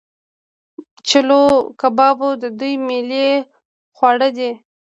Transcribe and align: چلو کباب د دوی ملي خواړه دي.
چلو 1.07 1.41
کباب 1.79 2.19
د 2.43 2.43
دوی 2.59 2.73
ملي 2.87 3.29
خواړه 3.95 4.29
دي. 4.37 4.51